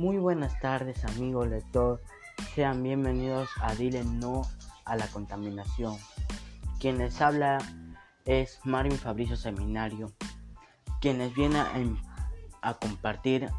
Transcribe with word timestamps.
Muy 0.00 0.16
buenas 0.16 0.58
tardes, 0.60 1.04
amigo 1.04 1.44
lector. 1.44 2.00
Sean 2.54 2.82
bienvenidos 2.82 3.50
a 3.60 3.74
Dile 3.74 4.02
No 4.02 4.48
a 4.86 4.96
la 4.96 5.06
Contaminación. 5.08 5.98
Quien 6.78 6.96
les 6.96 7.20
habla 7.20 7.58
es 8.24 8.60
Marvin 8.64 8.96
Fabricio 8.96 9.36
Seminario, 9.36 10.10
quien 11.02 11.18
les 11.18 11.34
viene 11.34 11.58
a, 11.58 11.74
a 12.62 12.74
compartir 12.78 13.50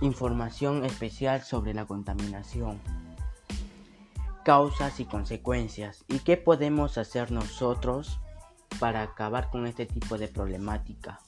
información 0.00 0.84
especial 0.84 1.42
sobre 1.42 1.74
la 1.74 1.84
contaminación, 1.84 2.80
causas 4.44 4.98
y 4.98 5.04
consecuencias, 5.04 6.04
y 6.08 6.18
qué 6.18 6.36
podemos 6.36 6.98
hacer 6.98 7.30
nosotros 7.30 8.18
para 8.80 9.02
acabar 9.02 9.50
con 9.50 9.68
este 9.68 9.86
tipo 9.86 10.18
de 10.18 10.26
problemática. 10.26 11.20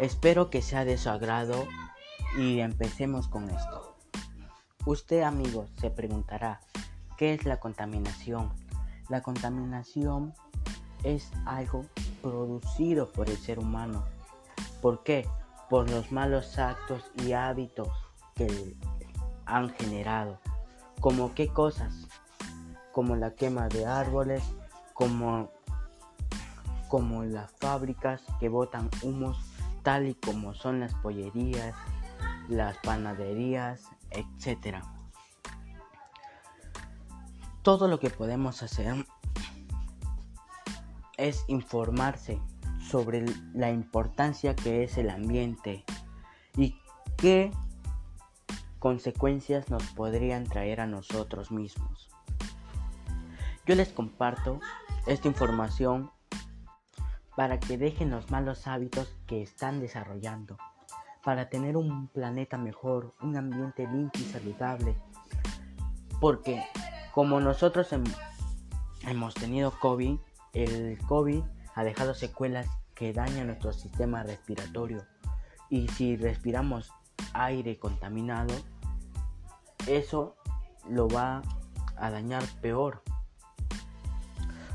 Espero 0.00 0.50
que 0.50 0.60
sea 0.60 0.84
de 0.84 0.98
su 0.98 1.08
agrado 1.08 1.68
y 2.36 2.60
empecemos 2.60 3.28
con 3.28 3.48
esto. 3.50 3.96
Usted, 4.84 5.22
amigo, 5.22 5.66
se 5.80 5.90
preguntará, 5.90 6.60
¿qué 7.16 7.34
es 7.34 7.44
la 7.44 7.58
contaminación? 7.58 8.52
La 9.08 9.22
contaminación 9.22 10.34
es 11.02 11.30
algo 11.44 11.84
producido 12.22 13.10
por 13.12 13.28
el 13.28 13.36
ser 13.36 13.58
humano. 13.58 14.04
¿Por 14.82 15.02
qué? 15.02 15.28
Por 15.68 15.90
los 15.90 16.12
malos 16.12 16.58
actos 16.58 17.02
y 17.24 17.32
hábitos 17.32 17.88
que 18.34 18.76
han 19.44 19.70
generado. 19.70 20.38
¿Como 21.00 21.34
qué 21.34 21.48
cosas? 21.48 22.06
Como 22.92 23.16
la 23.16 23.34
quema 23.34 23.68
de 23.68 23.86
árboles, 23.86 24.42
como, 24.94 25.50
como 26.88 27.24
las 27.24 27.50
fábricas 27.52 28.22
que 28.40 28.48
botan 28.48 28.90
humos, 29.02 29.38
tal 29.82 30.06
y 30.08 30.14
como 30.14 30.54
son 30.54 30.80
las 30.80 30.94
pollerías, 30.94 31.74
las 32.48 32.78
panaderías, 32.78 33.84
etc. 34.10 34.78
Todo 37.62 37.88
lo 37.88 37.98
que 37.98 38.10
podemos 38.10 38.62
hacer 38.62 39.04
es 41.16 41.44
informarse 41.48 42.40
sobre 42.80 43.24
la 43.52 43.70
importancia 43.70 44.54
que 44.54 44.84
es 44.84 44.96
el 44.98 45.10
ambiente 45.10 45.84
y 46.56 46.78
qué 47.16 47.50
consecuencias 48.78 49.68
nos 49.70 49.82
podrían 49.92 50.44
traer 50.44 50.80
a 50.80 50.86
nosotros 50.86 51.50
mismos. 51.50 52.08
Yo 53.66 53.74
les 53.74 53.88
comparto 53.88 54.60
esta 55.06 55.26
información 55.26 56.12
para 57.34 57.58
que 57.58 57.76
dejen 57.76 58.10
los 58.10 58.30
malos 58.30 58.68
hábitos 58.68 59.16
que 59.26 59.42
están 59.42 59.80
desarrollando 59.80 60.56
para 61.26 61.48
tener 61.48 61.76
un 61.76 62.06
planeta 62.06 62.56
mejor, 62.56 63.12
un 63.20 63.36
ambiente 63.36 63.84
limpio 63.88 64.22
y 64.22 64.28
saludable. 64.28 64.96
Porque 66.20 66.62
como 67.12 67.40
nosotros 67.40 67.88
hemos 69.02 69.34
tenido 69.34 69.72
COVID, 69.80 70.20
el 70.52 70.98
COVID 71.08 71.42
ha 71.74 71.82
dejado 71.82 72.14
secuelas 72.14 72.68
que 72.94 73.12
dañan 73.12 73.48
nuestro 73.48 73.72
sistema 73.72 74.22
respiratorio. 74.22 75.04
Y 75.68 75.88
si 75.88 76.16
respiramos 76.16 76.92
aire 77.32 77.76
contaminado, 77.80 78.54
eso 79.88 80.36
lo 80.88 81.08
va 81.08 81.42
a 81.96 82.10
dañar 82.12 82.44
peor. 82.60 83.02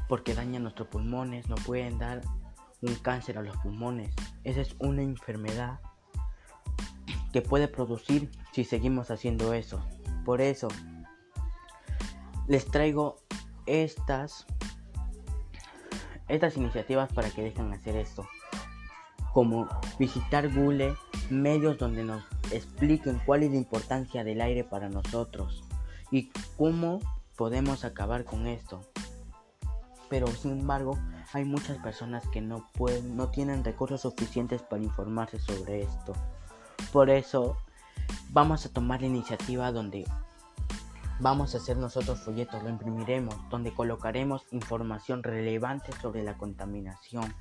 Porque 0.09 0.35
daña 0.35 0.59
nuestros 0.59 0.89
pulmones, 0.89 1.47
no 1.47 1.55
pueden 1.55 1.97
dar 1.97 2.19
un 2.81 2.93
cáncer 2.95 3.37
a 3.37 3.41
los 3.41 3.55
pulmones. 3.59 4.13
Esa 4.43 4.59
es 4.59 4.75
una 4.79 5.01
enfermedad 5.01 5.79
que 7.31 7.41
puede 7.41 7.67
producir 7.67 8.29
si 8.51 8.63
seguimos 8.63 9.11
haciendo 9.11 9.53
eso. 9.53 9.83
Por 10.25 10.41
eso 10.41 10.67
les 12.47 12.65
traigo 12.65 13.17
estas 13.65 14.45
estas 16.31 16.55
iniciativas 16.55 17.11
para 17.11 17.29
que 17.29 17.43
dejen 17.43 17.73
hacer 17.73 17.95
esto. 17.97 18.25
Como 19.33 19.67
visitar 19.99 20.53
Google, 20.53 20.95
medios 21.29 21.77
donde 21.77 22.03
nos 22.03 22.23
expliquen 22.51 23.21
cuál 23.25 23.43
es 23.43 23.51
la 23.51 23.57
importancia 23.57 24.23
del 24.23 24.41
aire 24.41 24.63
para 24.63 24.89
nosotros 24.89 25.63
y 26.09 26.31
cómo 26.57 26.99
podemos 27.35 27.83
acabar 27.83 28.23
con 28.23 28.47
esto. 28.47 28.81
Pero 30.09 30.27
sin 30.27 30.51
embargo, 30.51 30.97
hay 31.33 31.45
muchas 31.45 31.77
personas 31.77 32.27
que 32.29 32.41
no 32.41 32.67
pueden, 32.73 33.15
no 33.15 33.29
tienen 33.29 33.63
recursos 33.63 34.01
suficientes 34.01 34.61
para 34.61 34.83
informarse 34.83 35.39
sobre 35.39 35.81
esto. 35.81 36.13
Por 36.91 37.09
eso 37.09 37.57
vamos 38.31 38.65
a 38.65 38.69
tomar 38.73 39.01
la 39.01 39.07
iniciativa 39.07 39.71
donde 39.71 40.05
vamos 41.19 41.53
a 41.53 41.59
hacer 41.59 41.77
nosotros 41.77 42.19
folletos, 42.19 42.63
lo 42.63 42.69
imprimiremos, 42.69 43.35
donde 43.49 43.73
colocaremos 43.73 44.45
información 44.51 45.23
relevante 45.23 45.91
sobre 46.01 46.23
la 46.23 46.37
contaminación, 46.37 47.33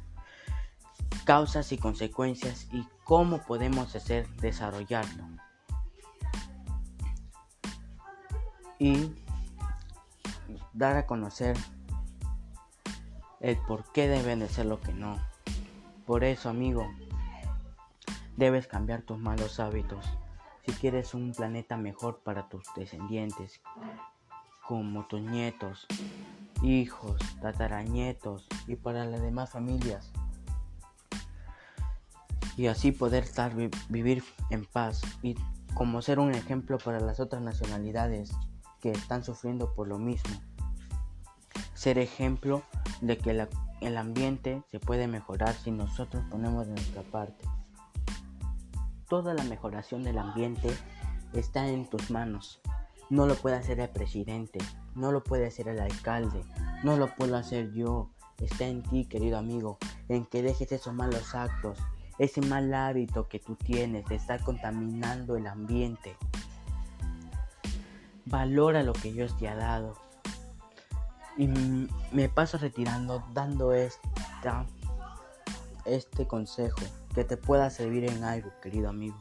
causas 1.25 1.73
y 1.73 1.79
consecuencias 1.79 2.69
y 2.73 2.87
cómo 3.05 3.43
podemos 3.45 3.97
hacer 3.97 4.29
desarrollarlo. 4.37 5.25
Y 8.79 9.15
dar 10.73 10.97
a 10.97 11.07
conocer 11.07 11.57
el 13.41 13.57
por 13.57 13.91
qué 13.93 14.09
deben 14.09 14.41
de 14.41 14.49
ser 14.49 14.67
lo 14.67 14.81
que 14.81 14.93
no. 14.93 15.19
Por 16.07 16.25
eso, 16.25 16.49
amigo, 16.49 16.87
Debes 18.41 18.67
cambiar 18.67 19.03
tus 19.03 19.19
malos 19.19 19.61
hábitos 19.61 20.03
si 20.65 20.73
quieres 20.73 21.13
un 21.13 21.33
planeta 21.33 21.77
mejor 21.77 22.21
para 22.21 22.49
tus 22.49 22.65
descendientes, 22.75 23.61
como 24.67 25.07
tus 25.09 25.21
nietos, 25.21 25.87
hijos, 26.63 27.21
tatarañetos 27.43 28.47
y 28.67 28.77
para 28.77 29.05
las 29.05 29.21
demás 29.21 29.51
familias. 29.51 30.11
Y 32.57 32.69
así 32.69 32.93
poder 32.93 33.25
estar, 33.25 33.53
vivir 33.91 34.25
en 34.49 34.65
paz 34.65 35.03
y 35.21 35.37
como 35.75 36.01
ser 36.01 36.19
un 36.19 36.33
ejemplo 36.35 36.79
para 36.79 36.99
las 36.99 37.21
otras 37.21 37.43
nacionalidades 37.43 38.33
que 38.81 38.91
están 38.91 39.23
sufriendo 39.23 39.75
por 39.75 39.87
lo 39.87 39.99
mismo. 39.99 40.35
Ser 41.75 41.99
ejemplo 41.99 42.63
de 43.03 43.19
que 43.19 43.47
el 43.83 43.99
ambiente 43.99 44.63
se 44.71 44.81
puede 44.81 45.09
mejorar 45.09 45.53
si 45.53 45.71
nosotros 45.71 46.25
ponemos 46.31 46.69
de 46.69 46.73
nuestra 46.73 47.03
parte 47.03 47.45
toda 49.11 49.35
la 49.35 49.43
mejoración 49.43 50.05
del 50.05 50.19
ambiente 50.19 50.71
está 51.35 51.69
en 51.69 51.91
tus 51.91 52.11
manos. 52.11 52.61
No 53.11 53.27
lo 53.27 53.35
puede 53.35 53.57
hacer 53.57 53.81
el 53.81 53.91
presidente, 53.91 54.61
no 54.95 55.11
lo 55.11 55.23
puede 55.23 55.49
hacer 55.49 55.67
el 55.69 55.81
alcalde, 55.81 56.45
no 56.85 56.97
lo 56.97 57.15
puedo 57.17 57.37
hacer 57.37 57.73
yo. 57.73 58.09
Está 58.39 58.67
en 58.67 58.83
ti, 58.83 59.05
querido 59.05 59.37
amigo, 59.37 59.79
en 60.09 60.25
que 60.25 60.43
dejes 60.43 60.73
esos 60.73 60.95
malos 60.95 61.35
actos, 61.35 61.77
ese 62.19 62.41
mal 62.41 62.73
hábito 62.73 63.29
que 63.29 63.41
tú 63.41 63.57
tienes 63.57 64.07
de 64.07 64.15
estar 64.15 64.43
contaminando 64.45 65.37
el 65.37 65.49
ambiente. 65.49 66.17
Valora 68.25 68.85
lo 68.85 68.93
que 68.93 69.13
Dios 69.13 69.37
te 69.37 69.49
ha 69.49 69.57
dado. 69.57 69.95
Y 71.37 71.49
me 71.49 72.29
paso 72.29 72.59
retirando 72.59 73.25
dando 73.35 73.73
esta, 73.73 74.65
este 75.85 76.29
consejo 76.29 76.81
que 77.21 77.25
te 77.25 77.37
pueda 77.37 77.69
servir 77.69 78.07
en 78.07 78.25
algo, 78.25 78.51
querido 78.63 78.89
amigo. 78.89 79.19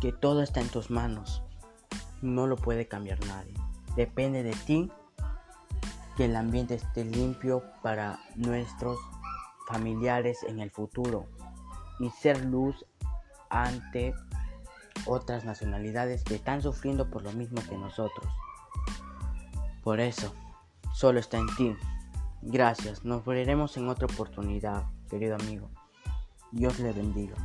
Que 0.00 0.12
todo 0.12 0.40
está 0.40 0.60
en 0.60 0.68
tus 0.68 0.92
manos. 0.92 1.42
No 2.20 2.46
lo 2.46 2.54
puede 2.54 2.86
cambiar 2.86 3.18
nadie. 3.26 3.52
Depende 3.96 4.44
de 4.44 4.52
ti 4.52 4.92
que 6.16 6.26
el 6.26 6.36
ambiente 6.36 6.76
esté 6.76 7.04
limpio 7.04 7.64
para 7.82 8.20
nuestros 8.36 8.96
familiares 9.66 10.44
en 10.44 10.60
el 10.60 10.70
futuro 10.70 11.26
y 11.98 12.10
ser 12.10 12.44
luz 12.44 12.86
ante 13.50 14.14
otras 15.06 15.44
nacionalidades 15.44 16.22
que 16.22 16.36
están 16.36 16.62
sufriendo 16.62 17.10
por 17.10 17.24
lo 17.24 17.32
mismo 17.32 17.60
que 17.68 17.76
nosotros. 17.76 18.32
Por 19.82 19.98
eso, 19.98 20.32
solo 20.94 21.18
está 21.18 21.38
en 21.38 21.56
ti. 21.56 21.76
Gracias, 22.44 23.04
nos 23.04 23.24
veremos 23.24 23.76
en 23.76 23.88
otra 23.88 24.06
oportunidad 24.06 24.82
querido 25.08 25.36
amigo. 25.36 25.70
Dios 26.50 26.80
le 26.80 26.92
bendiga. 26.92 27.36